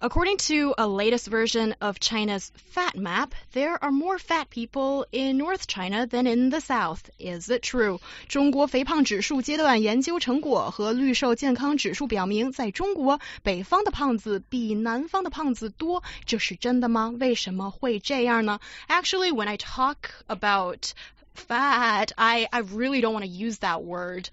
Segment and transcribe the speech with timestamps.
[0.00, 5.38] According to a latest version of China's fat map, there are more fat people in
[5.38, 7.08] North China than in the South.
[7.18, 8.00] Is it true?
[8.28, 17.14] 中国肥胖指数阶段研究成果和绿瘦健康指数表明，在中国，北方的胖子比南方的胖子多，这是真的吗？
[17.18, 18.60] 为什么会这样呢？
[18.88, 20.92] Actually, when I talk about
[21.34, 24.28] fat, I, I really don't want to use that word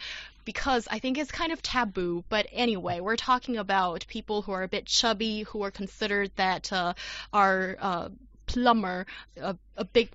[0.46, 2.24] because I think it's kind of taboo.
[2.30, 6.72] But anyway, we're talking about people who are a bit chubby, who are considered that
[6.72, 6.95] uh,
[7.34, 8.09] are uh,
[8.46, 10.09] plumber, a, a big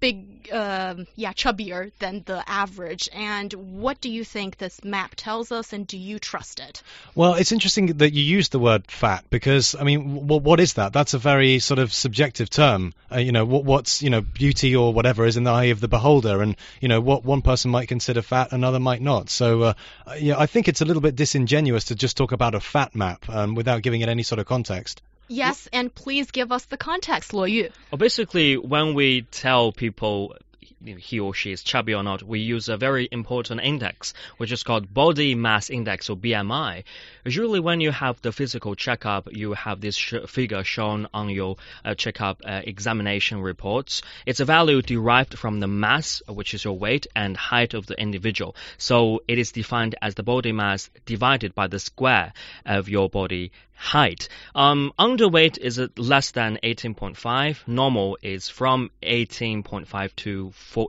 [0.00, 3.08] big, uh, yeah, chubbier than the average.
[3.12, 6.82] And what do you think this map tells us, and do you trust it?
[7.14, 10.74] Well, it's interesting that you use the word fat because, I mean, w- what is
[10.74, 10.92] that?
[10.92, 12.92] That's a very sort of subjective term.
[13.10, 15.80] Uh, you know, what, what's, you know, beauty or whatever is in the eye of
[15.80, 16.42] the beholder.
[16.42, 19.30] And, you know, what one person might consider fat, another might not.
[19.30, 19.74] So, uh,
[20.18, 23.28] yeah, I think it's a little bit disingenuous to just talk about a fat map
[23.28, 25.02] um, without giving it any sort of context.
[25.28, 27.70] Yes, and please give us the context, Luo Yu.
[27.90, 30.36] Well, basically, when we tell people
[30.84, 34.62] he or she is chubby or not, we use a very important index, which is
[34.62, 36.84] called body mass index or BMI.
[37.24, 41.56] Usually, when you have the physical checkup, you have this sh figure shown on your
[41.84, 44.02] uh, checkup uh, examination reports.
[44.26, 47.98] It's a value derived from the mass, which is your weight and height of the
[47.98, 48.54] individual.
[48.76, 52.32] So it is defined as the body mass divided by the square
[52.66, 54.28] of your body height.
[54.54, 57.68] Um, underweight is less than 18.5.
[57.68, 60.88] Normal is from 18.5 to 4,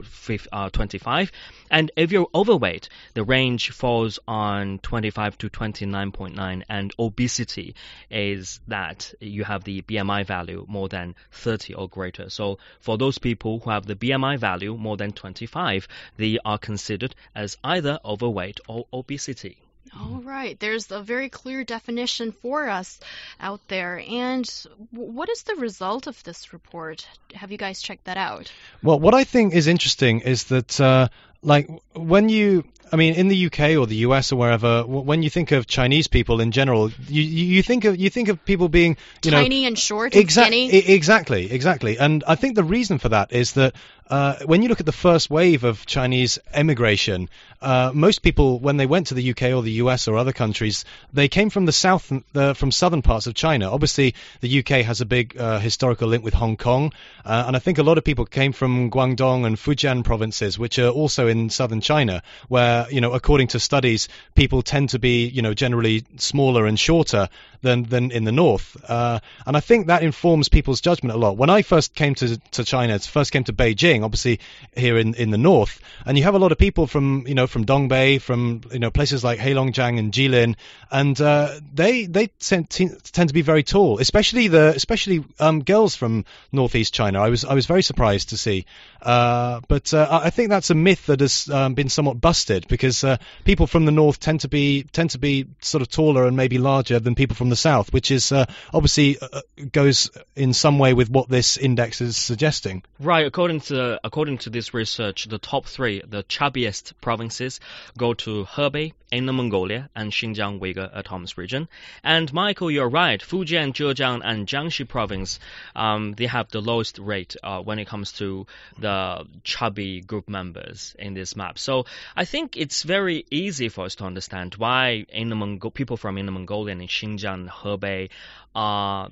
[0.51, 1.31] uh, 25.
[1.69, 6.63] And if you're overweight, the range falls on 25 to 29.9.
[6.69, 7.75] And obesity
[8.09, 12.29] is that you have the BMI value more than 30 or greater.
[12.29, 15.87] So for those people who have the BMI value more than 25,
[16.17, 19.57] they are considered as either overweight or obesity.
[19.99, 20.59] All right.
[20.59, 22.99] There's a very clear definition for us
[23.39, 24.03] out there.
[24.07, 24.49] And
[24.91, 27.07] what is the result of this report?
[27.33, 28.51] Have you guys checked that out?
[28.83, 31.07] Well, what I think is interesting is that, uh,
[31.41, 35.29] like, when you I mean, in the UK or the US or wherever, when you
[35.29, 38.97] think of Chinese people in general, you, you think of you think of people being
[39.23, 41.97] you tiny know, and short, exactly, exactly, exactly.
[41.97, 43.75] And I think the reason for that is that
[44.07, 47.27] uh, when you look at the first wave of Chinese emigration,
[47.61, 50.85] uh, most people, when they went to the UK or the US or other countries,
[51.11, 53.71] they came from the south, uh, from southern parts of China.
[53.71, 56.93] Obviously, the UK has a big uh, historical link with Hong Kong,
[57.25, 60.77] uh, and I think a lot of people came from Guangdong and Fujian provinces, which
[60.77, 65.25] are also in southern China, where you know, according to studies, people tend to be
[65.25, 67.29] you know generally smaller and shorter
[67.63, 71.37] than than in the north, uh, and I think that informs people's judgment a lot.
[71.37, 74.39] When I first came to to China, first came to Beijing obviously
[74.75, 77.47] here in, in the north, and you have a lot of people from you know
[77.47, 80.55] from Dongbei, from you know places like Heilongjiang and Jilin,
[80.91, 85.95] and uh, they they tend, tend to be very tall, especially the especially um, girls
[85.95, 87.21] from northeast China.
[87.21, 88.65] I was I was very surprised to see,
[89.01, 93.03] uh, but uh, I think that's a myth that has um, been somewhat busted because
[93.03, 96.35] uh, people from the north tend to be tend to be sort of taller and
[96.35, 99.41] maybe larger than people from the south, which is uh, obviously uh,
[99.71, 102.83] goes in some way with what this index is suggesting.
[102.99, 107.59] Right, according to according to this research, the top three, the chubbiest provinces,
[107.97, 111.67] go to Hebei, Inner Mongolia, and Xinjiang Uyghur Autonomous Region.
[112.03, 113.21] And Michael, you're right.
[113.21, 115.39] Fujian, Zhejiang, and Jiangxi province,
[115.75, 118.47] um, they have the lowest rate uh, when it comes to
[118.79, 121.57] the chubby group members in this map.
[121.57, 121.85] So
[122.15, 126.31] I think it's very easy for us to understand why Inner Mongol people from Inner
[126.31, 128.09] Mongolia and Xinjiang, Hebei
[128.55, 129.09] are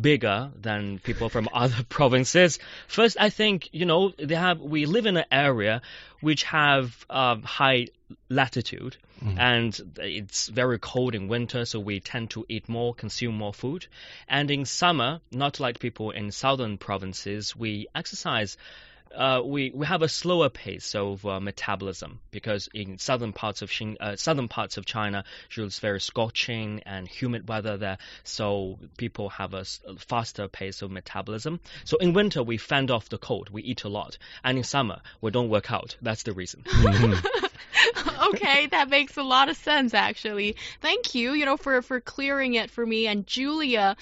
[0.00, 2.58] bigger than people from other provinces.
[2.88, 5.82] First, I think you know they have we live in an area
[6.20, 7.88] which have um, high
[8.28, 9.38] latitude mm.
[9.38, 13.86] and it's very cold in winter, so we tend to eat more, consume more food.
[14.28, 18.56] And in summer, not like people in southern provinces, we exercise
[19.14, 23.70] uh, we we have a slower pace of uh, metabolism because in southern parts of
[23.70, 25.24] Xin, uh, southern parts of China,
[25.56, 29.64] it's very scorching and humid weather there, so people have a,
[29.98, 31.60] faster pace of metabolism.
[31.84, 35.00] So in winter we fend off the cold, we eat a lot, and in summer
[35.20, 35.96] we don't work out.
[36.00, 36.64] That's the reason.
[38.28, 40.56] okay, that makes a lot of sense actually.
[40.80, 43.96] Thank you, you know, for for clearing it for me and Julia.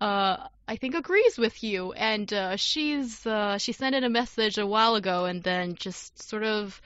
[0.00, 4.58] Uh, I think agrees with you, and uh, she's uh, she sent in a message
[4.58, 6.80] a while ago, and then just sort of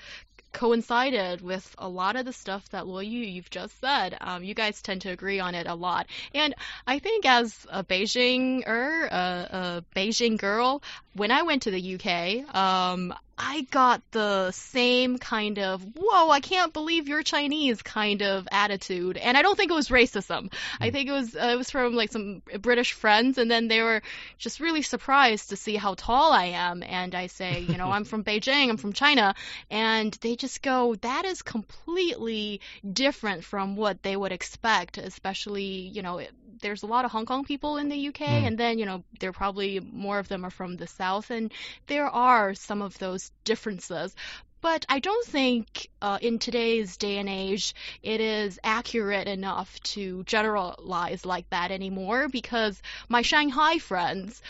[0.53, 4.17] coincided with a lot of the stuff that Luo Yu you've just said.
[4.21, 6.55] Um, you guys tend to agree on it a lot, and
[6.87, 10.83] I think as a Beijing er, a, a Beijing girl,
[11.15, 16.41] when I went to the UK, um, I got the same kind of "whoa, I
[16.41, 20.53] can't believe you're Chinese" kind of attitude, and I don't think it was racism.
[20.81, 20.91] I Hmm.
[20.91, 24.03] think it was uh, it was from like some British friends, and then they were
[24.39, 28.05] just really surprised to see how tall I am, and I say, you know, I'm
[28.05, 29.35] from Beijing, I'm from China,
[29.71, 32.61] and they just go, that is completely
[32.93, 36.21] different from what they would expect, especially, you know,
[36.61, 38.47] there's a lot of Hong Kong people in the UK, Mm.
[38.47, 41.53] and then, you know, there probably more of them are from the South, and
[41.87, 44.15] there are some of those differences.
[44.63, 50.23] But I don't think uh, in today's day and age it is accurate enough to
[50.25, 54.43] generalize like that anymore because my Shanghai friends,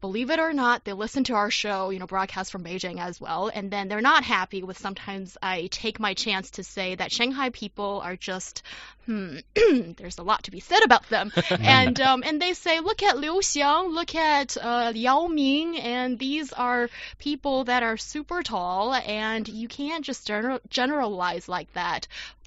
[0.00, 3.20] believe it or not, they listen to our show, you know, broadcast from Beijing as
[3.20, 7.10] well, and then they're not happy with sometimes I take my chance to say that
[7.10, 8.62] Shanghai people are just,
[9.06, 9.38] hmm,
[9.96, 13.18] there's a lot to be said about them, and um, and they say, look at
[13.18, 18.94] Liu Xiang, look at uh, Yao Ming, and these are people that are super tall,
[18.94, 22.06] and you can't just general- generalize like that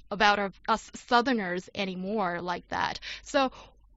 [0.10, 3.00] about our, us Southerners anymore like that.
[3.24, 3.52] So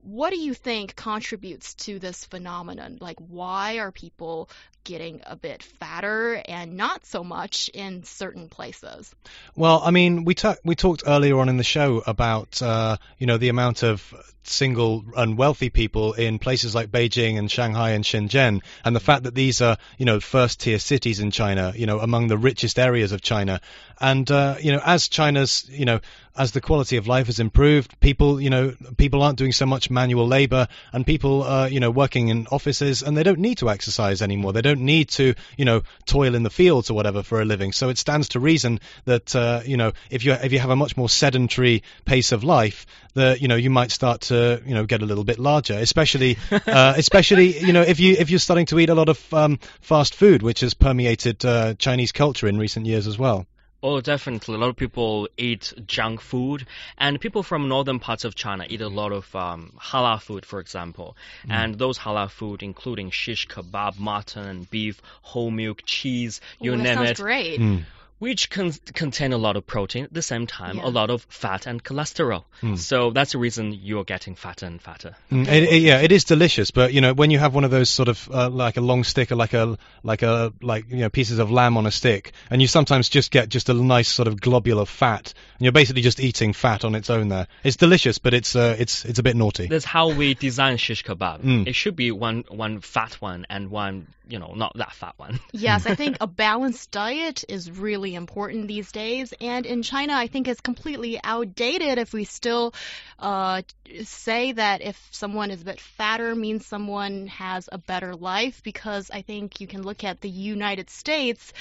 [0.04, 2.98] what do you think contributes to this phenomenon?
[3.00, 4.50] Like, why are people
[4.84, 9.14] getting a bit fatter and not so much in certain places?
[9.56, 13.26] Well, I mean, we ta- we talked earlier on in the show about uh, you
[13.26, 14.14] know the amount of
[14.46, 19.24] single and wealthy people in places like Beijing and Shanghai and Shenzhen, and the fact
[19.24, 22.78] that these are you know first tier cities in China, you know among the richest
[22.78, 23.60] areas of China,
[24.00, 26.00] and uh, you know as China's you know
[26.36, 29.90] as the quality of life has improved, people you know people aren't doing so much
[29.90, 33.70] manual labor, and people are you know working in offices, and they don't need to
[33.70, 34.52] exercise anymore.
[34.52, 37.72] They don't need to you know toil in the fields or whatever for a living.
[37.72, 40.76] So it stands to reason that uh, you know if you if you have a
[40.76, 44.33] much more sedentary pace of life, that you know you might start to
[44.64, 48.30] you know get a little bit larger, especially uh, especially you know if you if
[48.30, 52.12] you're starting to eat a lot of um, fast food, which has permeated uh, Chinese
[52.12, 53.46] culture in recent years as well.
[53.84, 54.54] Oh, definitely.
[54.54, 56.66] A lot of people eat junk food,
[56.96, 60.58] and people from northern parts of China eat a lot of um, halal food, for
[60.58, 61.18] example.
[61.46, 67.02] And those halal food, including shish kebab, mutton, beef, whole milk, cheese, you Ooh, name
[67.02, 67.60] it, great.
[67.60, 67.82] Mm.
[68.18, 70.86] Which con- contain a lot of protein at the same time, Yeah.
[70.86, 72.44] a lot of fat and cholesterol.
[72.62, 72.78] Mm.
[72.78, 75.16] So that's the reason you're getting fatter and fatter.
[75.30, 77.70] Mm, it, it, yeah, it is delicious, but you know when you have one of
[77.70, 80.98] those sort of uh, like a long stick or like a like a like you
[80.98, 84.08] know pieces of lamb on a stick, and you sometimes just get just a nice
[84.08, 87.28] sort of globule of fat, and you're basically just eating fat on its own.
[87.28, 89.66] There, it's delicious, but it's uh, it's it's a bit naughty.
[89.66, 91.42] That's how we design shish kebab.
[91.42, 91.66] Mm.
[91.66, 95.40] It should be one one fat one and one, you know, not that fat one.
[95.52, 99.32] Yes, I think a balanced diet is really important these days.
[99.40, 102.74] And in China, I think it's completely outdated if we still
[103.18, 103.62] uh,
[104.02, 109.10] say that if someone is a bit fatter means someone has a better life, because
[109.10, 111.52] I think you can look at the United States.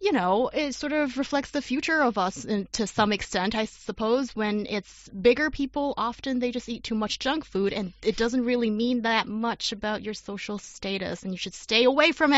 [0.00, 4.36] You know, it sort of reflects the future of us to some extent, I suppose.
[4.36, 8.44] When it's bigger people, often they just eat too much junk food, and it doesn't
[8.44, 12.32] really mean that much about your social status, and you should stay away from it.